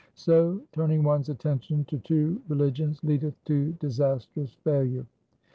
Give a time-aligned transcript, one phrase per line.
[0.15, 5.05] So turning one's attention to two religions leadeth to disastrous failure.